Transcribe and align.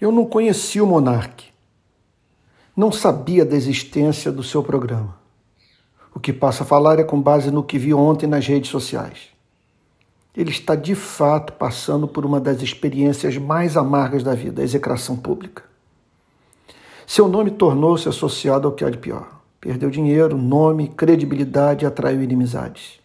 Eu 0.00 0.12
não 0.12 0.26
conhecia 0.26 0.84
o 0.84 0.86
monarque. 0.86 1.48
Não 2.76 2.92
sabia 2.92 3.44
da 3.44 3.56
existência 3.56 4.30
do 4.30 4.42
seu 4.42 4.62
programa. 4.62 5.16
O 6.14 6.20
que 6.20 6.32
passa 6.32 6.62
a 6.62 6.66
falar 6.66 6.98
é 6.98 7.04
com 7.04 7.20
base 7.20 7.50
no 7.50 7.62
que 7.62 7.78
vi 7.78 7.94
ontem 7.94 8.26
nas 8.26 8.46
redes 8.46 8.70
sociais. 8.70 9.28
Ele 10.36 10.50
está 10.50 10.74
de 10.74 10.94
fato 10.94 11.54
passando 11.54 12.06
por 12.06 12.26
uma 12.26 12.38
das 12.38 12.60
experiências 12.60 13.38
mais 13.38 13.74
amargas 13.74 14.22
da 14.22 14.34
vida, 14.34 14.60
a 14.60 14.64
execração 14.64 15.16
pública. 15.16 15.64
Seu 17.06 17.26
nome 17.26 17.50
tornou-se 17.50 18.06
associado 18.08 18.68
ao 18.68 18.74
que 18.74 18.84
há 18.84 18.90
de 18.90 18.98
pior. 18.98 19.40
Perdeu 19.58 19.88
dinheiro, 19.88 20.36
nome, 20.36 20.88
credibilidade 20.88 21.84
e 21.84 21.86
atraiu 21.86 22.22
inimizades. 22.22 23.00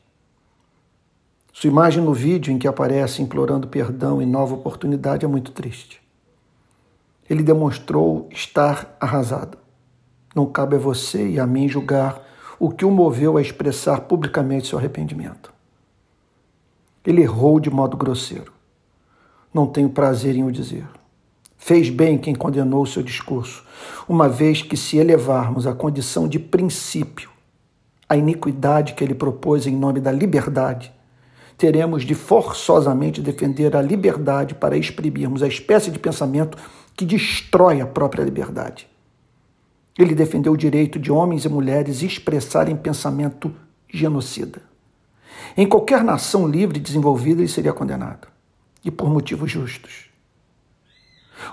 Sua 1.54 1.70
imagem 1.70 2.04
no 2.04 2.14
vídeo 2.14 2.52
em 2.52 2.58
que 2.58 2.68
aparece 2.68 3.22
implorando 3.22 3.68
perdão 3.68 4.22
e 4.22 4.26
nova 4.26 4.56
oportunidade 4.56 5.24
é 5.24 5.28
muito 5.28 5.52
triste. 5.52 6.01
Ele 7.32 7.44
demonstrou 7.44 8.28
estar 8.30 8.94
arrasado. 9.00 9.58
Não 10.36 10.46
cabe 10.46 10.76
a 10.76 10.80
você 10.80 11.30
e 11.30 11.40
a 11.40 11.48
mim 11.48 11.66
julgar 11.66 12.22
o 12.60 12.70
que 12.70 12.84
o 12.84 12.92
moveu 12.92 13.38
a 13.38 13.42
expressar 13.42 14.02
publicamente 14.02 14.68
seu 14.68 14.78
arrependimento. 14.78 15.54
Ele 17.06 17.22
errou 17.22 17.58
de 17.58 17.70
modo 17.70 17.96
grosseiro. 17.96 18.52
Não 19.54 19.66
tenho 19.66 19.90
prazer 19.90 20.36
em 20.36 20.44
o 20.44 20.52
dizer. 20.52 20.86
Fez 21.58 21.90
bem 21.90 22.18
quem 22.18 22.36
condenou 22.36 22.86
seu 22.86 23.02
discurso, 23.02 23.66
uma 24.10 24.28
vez 24.28 24.62
que, 24.62 24.76
se 24.76 24.98
elevarmos 24.98 25.66
à 25.66 25.74
condição 25.74 26.28
de 26.28 26.38
princípio 26.38 27.30
a 28.10 28.18
iniquidade 28.18 28.94
que 28.94 29.06
ele 29.06 29.16
propôs 29.16 29.66
em 29.66 29.74
nome 29.78 30.02
da 30.02 30.12
liberdade, 30.12 30.92
teremos 31.62 32.04
de 32.04 32.16
forçosamente 32.16 33.22
defender 33.22 33.76
a 33.76 33.84
liberdade 33.84 34.56
para 34.56 34.76
exprimirmos 34.76 35.44
a 35.44 35.48
espécie 35.48 35.92
de 35.92 36.00
pensamento 36.00 36.58
que 36.98 37.06
destrói 37.06 37.80
a 37.80 37.86
própria 37.86 38.24
liberdade. 38.24 38.88
Ele 39.96 40.16
defendeu 40.16 40.54
o 40.54 40.58
direito 40.58 40.98
de 40.98 41.12
homens 41.12 41.46
e 41.46 41.50
mulheres 41.50 42.02
expressarem 42.02 42.76
pensamento 42.76 43.54
genocida. 43.88 44.64
Em 45.56 45.68
qualquer 45.68 46.04
nação 46.04 46.48
livre 46.48 46.80
e 46.80 46.82
desenvolvida, 46.82 47.42
ele 47.42 47.48
seria 47.48 47.72
condenado, 47.72 48.28
e 48.84 48.90
por 48.90 49.08
motivos 49.08 49.52
justos. 49.52 50.10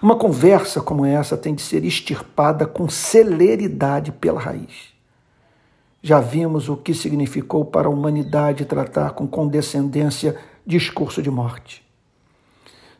Uma 0.01 0.17
conversa 0.17 0.81
como 0.81 1.05
essa 1.05 1.36
tem 1.36 1.55
de 1.55 1.61
ser 1.61 1.84
extirpada 1.84 2.64
com 2.64 2.89
celeridade 2.89 4.11
pela 4.11 4.41
raiz. 4.41 4.98
Já 6.03 6.21
vimos 6.21 6.69
o 6.69 6.77
que 6.77 6.95
significou 6.95 7.65
para 7.65 7.89
a 7.89 7.91
humanidade 7.91 8.65
tratar 8.65 9.11
com 9.11 9.27
condescendência 9.27 10.37
discurso 10.65 11.23
de 11.23 11.31
morte. 11.31 11.85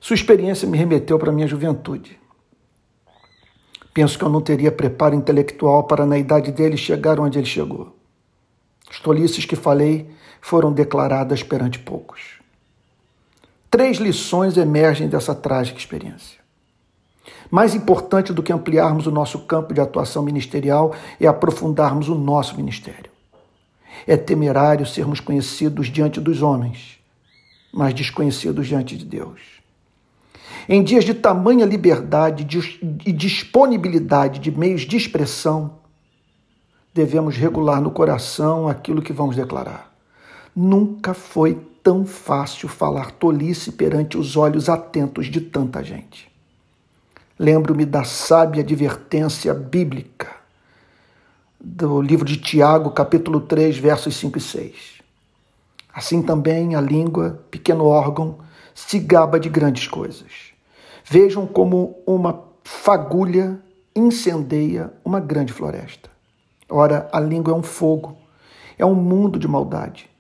Sua 0.01 0.15
experiência 0.15 0.67
me 0.67 0.77
remeteu 0.77 1.19
para 1.19 1.33
minha 1.33 1.47
juventude. 1.47 2.19
Penso 3.93 4.19
que 4.19 4.25
eu 4.25 4.29
não 4.29 4.41
teria 4.41 4.71
preparo 4.71 5.15
intelectual 5.15 5.85
para, 5.85 6.07
na 6.07 6.19
idade 6.19 6.53
dele, 6.53 6.77
chegar 6.77 7.19
onde 7.19 7.39
ele 7.39 7.47
chegou. 7.47 7.97
As 8.89 9.01
tolices 9.01 9.45
que 9.45 9.57
falei 9.57 10.11
foram 10.41 10.73
declaradas 10.73 11.43
perante 11.43 11.79
poucos. 11.79 12.39
Três 13.71 13.99
lições 13.99 14.57
emergem 14.57 15.09
dessa 15.09 15.35
trágica 15.35 15.79
experiência. 15.79 16.39
Mais 17.51 17.75
importante 17.75 18.33
do 18.33 18.43
que 18.43 18.53
ampliarmos 18.53 19.07
o 19.07 19.11
nosso 19.11 19.41
campo 19.41 19.73
de 19.73 19.81
atuação 19.81 20.23
ministerial 20.23 20.95
é 21.21 21.27
aprofundarmos 21.27 22.09
o 22.09 22.15
nosso 22.15 22.57
ministério. 22.57 23.11
É 24.07 24.17
temerário 24.17 24.87
sermos 24.87 25.21
conhecidos 25.21 25.89
diante 25.89 26.21
dos 26.21 26.43
homens, 26.43 26.99
mas 27.73 27.95
desconhecidos 27.95 28.67
diante 28.67 28.97
de 28.97 29.05
Deus. 29.05 29.59
Em 30.69 30.83
dias 30.83 31.05
de 31.05 31.15
tamanha 31.15 31.65
liberdade 31.65 32.47
e 33.07 33.13
disponibilidade 33.13 34.39
de 34.39 34.51
meios 34.51 34.83
de 34.83 34.97
expressão, 34.97 35.79
devemos 36.93 37.37
regular 37.37 37.81
no 37.81 37.91
coração 37.91 38.69
aquilo 38.69 39.01
que 39.01 39.13
vamos 39.13 39.37
declarar. 39.37 39.95
Nunca 40.55 41.15
foi 41.15 41.55
tão 41.83 42.05
fácil 42.05 42.69
falar 42.69 43.13
tolice 43.13 43.73
perante 43.73 44.19
os 44.19 44.37
olhos 44.37 44.69
atentos 44.69 45.27
de 45.29 45.41
tanta 45.41 45.83
gente. 45.83 46.29
Lembro-me 47.39 47.87
da 47.87 48.03
sábia 48.03 48.65
advertência 48.65 49.55
bíblica 49.55 50.27
do 51.61 52.03
livro 52.03 52.25
de 52.25 52.37
Tiago, 52.37 52.91
capítulo 52.91 53.41
3, 53.41 53.79
versos 53.79 54.17
5 54.17 54.39
e 54.39 54.41
6. 54.41 54.75
Assim 55.95 56.21
também 56.21 56.75
a 56.75 56.81
língua, 56.81 57.41
pequeno 57.49 57.85
órgão, 57.85 58.39
se 58.75 58.99
gaba 58.99 59.39
de 59.39 59.49
grandes 59.49 59.87
coisas. 59.87 60.53
Vejam 61.05 61.47
como 61.47 62.03
uma 62.05 62.43
fagulha 62.65 63.61
incendeia 63.95 64.93
uma 65.05 65.21
grande 65.21 65.53
floresta. 65.53 66.11
Ora, 66.69 67.09
a 67.13 67.21
língua 67.21 67.55
é 67.55 67.57
um 67.57 67.63
fogo, 67.63 68.17
é 68.77 68.85
um 68.85 68.97
mundo 68.97 69.39
de 69.39 69.47
maldade. 69.47 70.11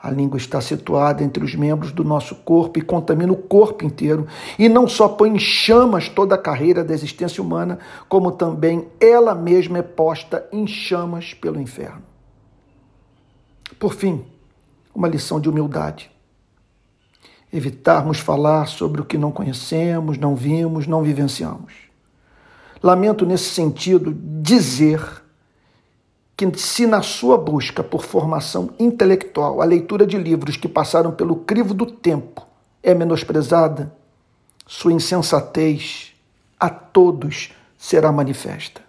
A 0.00 0.10
língua 0.10 0.36
está 0.36 0.60
situada 0.60 1.24
entre 1.24 1.44
os 1.44 1.56
membros 1.56 1.90
do 1.90 2.04
nosso 2.04 2.36
corpo 2.36 2.78
e 2.78 2.82
contamina 2.82 3.32
o 3.32 3.36
corpo 3.36 3.84
inteiro, 3.84 4.28
e 4.56 4.68
não 4.68 4.86
só 4.86 5.08
põe 5.08 5.30
em 5.30 5.38
chamas 5.38 6.08
toda 6.08 6.36
a 6.36 6.38
carreira 6.38 6.84
da 6.84 6.94
existência 6.94 7.42
humana, 7.42 7.80
como 8.08 8.30
também 8.30 8.86
ela 9.00 9.34
mesma 9.34 9.78
é 9.78 9.82
posta 9.82 10.48
em 10.52 10.66
chamas 10.68 11.34
pelo 11.34 11.60
inferno. 11.60 12.02
Por 13.76 13.92
fim, 13.92 14.24
uma 14.94 15.08
lição 15.08 15.40
de 15.40 15.48
humildade. 15.48 16.10
Evitarmos 17.52 18.18
falar 18.18 18.66
sobre 18.66 19.00
o 19.00 19.04
que 19.04 19.18
não 19.18 19.32
conhecemos, 19.32 20.16
não 20.16 20.36
vimos, 20.36 20.86
não 20.86 21.02
vivenciamos. 21.02 21.72
Lamento 22.80 23.26
nesse 23.26 23.50
sentido 23.50 24.12
dizer 24.14 25.00
que 26.38 26.56
se 26.56 26.86
na 26.86 27.02
sua 27.02 27.36
busca 27.36 27.82
por 27.82 28.04
formação 28.04 28.70
intelectual 28.78 29.60
a 29.60 29.64
leitura 29.64 30.06
de 30.06 30.16
livros 30.16 30.56
que 30.56 30.68
passaram 30.68 31.10
pelo 31.10 31.34
crivo 31.34 31.74
do 31.74 31.84
tempo 31.84 32.46
é 32.80 32.94
menosprezada, 32.94 33.92
sua 34.64 34.92
insensatez 34.92 36.14
a 36.60 36.70
todos 36.70 37.50
será 37.76 38.12
manifesta. 38.12 38.87